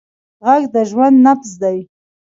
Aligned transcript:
غږ 0.45 0.63
د 0.73 0.75
ژوند 0.89 1.15
نبض 1.25 1.51
دی 1.61 1.77